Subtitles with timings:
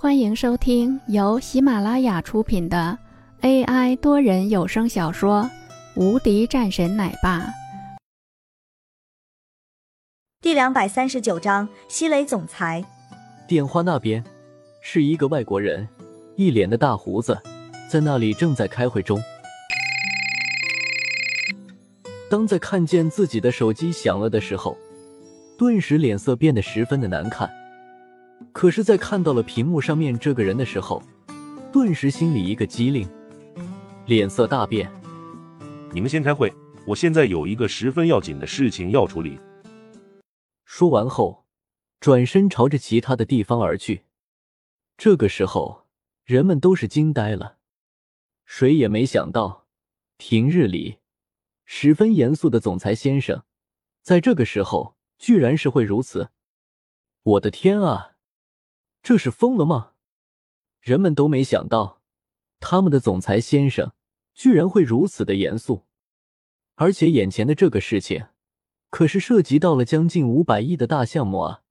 [0.00, 2.96] 欢迎收听由喜马拉雅出品的
[3.40, 5.42] AI 多人有声小说
[6.00, 7.40] 《无敌战神奶爸》
[10.40, 12.84] 第两百三十九章：西雷总裁。
[13.48, 14.22] 电话那边
[14.80, 15.88] 是一个外国人，
[16.36, 17.36] 一脸的大胡子，
[17.90, 19.20] 在那里正在开会中。
[22.30, 24.78] 当在看见自己的手机响了的时候，
[25.58, 27.50] 顿时脸色变得十分的难看。
[28.52, 31.02] 可是，在看到了屏幕上面这个人的时候，
[31.72, 33.08] 顿时心里一个机灵，
[34.06, 34.90] 脸色大变。
[35.92, 36.52] 你们先开会，
[36.86, 39.38] 我现在有一个十分要紧的事情要处理。
[40.64, 41.46] 说完后，
[42.00, 44.02] 转身朝着其他的地方而去。
[44.96, 45.86] 这个时候，
[46.24, 47.58] 人们都是惊呆了，
[48.44, 49.66] 谁也没想到，
[50.16, 50.98] 平日里
[51.64, 53.44] 十分严肃的总裁先生，
[54.02, 56.30] 在这个时候居然是会如此。
[57.22, 58.16] 我的天啊！
[59.02, 59.92] 这是疯了吗？
[60.80, 62.02] 人们都没想到，
[62.60, 63.92] 他们的总裁先生
[64.34, 65.86] 居然会如此的严肃，
[66.74, 68.28] 而且眼前的这个事情
[68.90, 71.62] 可是涉及到了将近五百亿的大项目啊！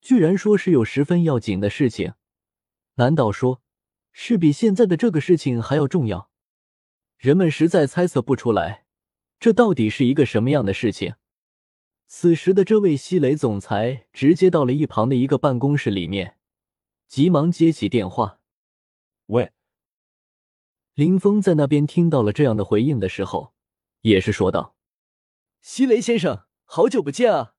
[0.00, 2.14] 居然说是有十分要紧的事情，
[2.94, 3.62] 难道说
[4.12, 6.30] 是比现在的这个事情还要重要？
[7.18, 8.86] 人们实在猜测不出来，
[9.38, 11.14] 这到底是一个什么样的事情。
[12.08, 16.38] 此时的这位西雷总裁直接到了一旁的一个办公室里面。
[17.10, 18.38] 急忙接起电话，
[19.26, 19.50] 喂。
[20.94, 23.52] 林峰在那边听到了这样的回应的时候，
[24.02, 24.76] 也是说道
[25.60, 27.56] ：“西雷先生，好久不见啊！”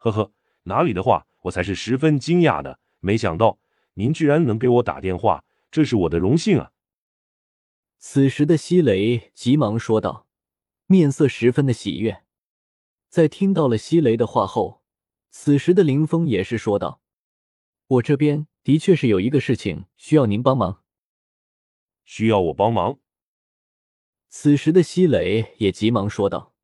[0.00, 3.58] 呵呵，哪里的话，我才是十分惊讶的，没想到
[3.96, 6.72] 您居然能给我打电话，这是我的荣幸啊！
[7.98, 10.26] 此时的西雷急忙说道，
[10.86, 12.24] 面色十分的喜悦。
[13.10, 14.82] 在听到了西雷的话后，
[15.28, 17.01] 此时的林峰也是说道。
[17.92, 20.82] 我这边的确是有一个事情需要您帮忙，
[22.06, 23.00] 需要我帮忙。
[24.30, 26.54] 此时的西磊也急忙说道：“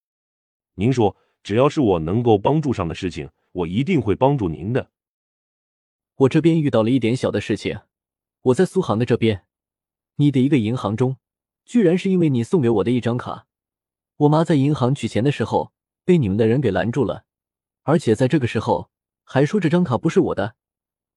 [0.76, 4.90] 您说，只要是我能够帮助上的事情，我一定会帮助您的。
[6.14, 7.80] 我这边遇到了一点小的事情，
[8.40, 9.44] 我在苏杭的这边，
[10.14, 11.18] 你的一个银行中，
[11.66, 13.46] 居然是因为你送给我的一张卡，
[14.16, 15.74] 我妈在银行取钱的时候
[16.06, 17.26] 被你们的人给拦住了，
[17.82, 18.90] 而且在这个时候
[19.24, 20.56] 还说这张卡不是我的。”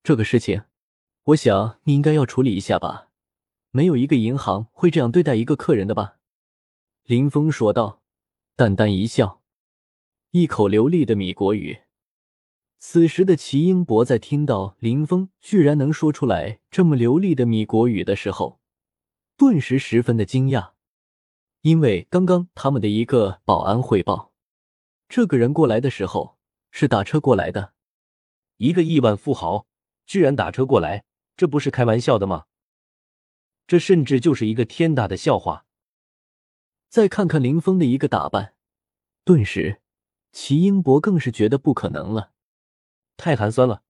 [0.04, 0.64] 这个事情，
[1.26, 3.10] 我想你应该要处理一下吧。
[3.70, 6.18] 没有一个银行会这样对待一个客人的吧？
[7.04, 8.02] 林峰说道，
[8.56, 9.44] 淡淡一笑，
[10.32, 11.82] 一口流利的米国语。
[12.80, 18.60] 此时的齐英博在听到林峰居然能说出来这么流利的米国语的时候，
[19.38, 20.72] 顿时十分的惊讶，
[21.62, 24.34] 因为刚刚他们的一个保安汇报，
[25.08, 26.40] 这个人过来的时候
[26.72, 27.74] 是打车过来的，
[28.58, 29.68] 一个亿万富豪。
[30.12, 31.06] 居然打车过来，
[31.38, 32.44] 这不是开玩笑的吗？
[33.66, 35.66] 这甚至就是一个天大的笑话。
[36.90, 38.56] 再看看林峰的一个打扮，
[39.24, 39.80] 顿时
[40.34, 42.34] 齐英博更是觉得不可能了，
[43.16, 43.84] 太寒酸了。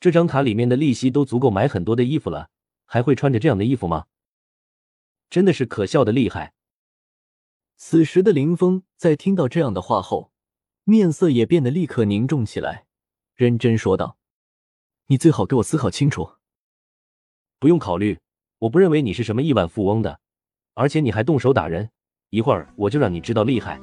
[0.00, 2.48] 这张卡里面的利息都足够买很多的衣服了，
[2.86, 4.06] 还会穿着这样的衣服吗？
[5.28, 6.54] 真的是可笑的厉害。
[7.76, 10.32] 此时的林峰在听到这样的话后，
[10.84, 12.86] 面色也变得立刻凝重起来，
[13.34, 14.16] 认真说道。
[15.06, 16.30] 你最好给我思考清楚。
[17.58, 18.18] 不用考虑，
[18.60, 20.18] 我不认为你是什么亿万富翁的，
[20.74, 21.90] 而且你还动手打人，
[22.30, 23.78] 一会儿我就让你知道厉害。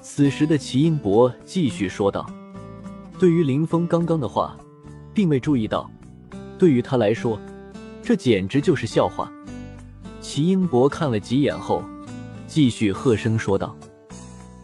[0.00, 2.28] 此时的齐英博继续说道
[3.18, 4.56] ：“对于林峰刚刚的话，
[5.14, 5.88] 并未注意到，
[6.58, 7.40] 对于他来说，
[8.02, 9.32] 这简直就是笑话。”
[10.20, 11.82] 齐英博看了几眼后，
[12.48, 13.76] 继续喝声说道：“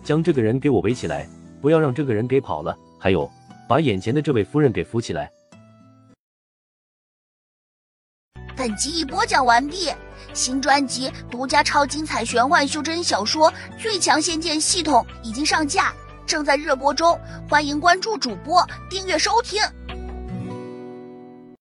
[0.02, 1.28] 将这个人给我围起来，
[1.60, 2.76] 不要让这个人给跑了。
[2.98, 3.30] 还有。”
[3.68, 5.30] 把眼前的这位夫人给扶起来。
[8.56, 9.92] 本集已播讲完毕，
[10.34, 15.94] 新专辑独家超精彩玄幻修真小说《最强仙剑系统》已经上架，
[16.26, 17.16] 正在热播中，
[17.48, 19.62] 欢迎关注主播，订阅收听。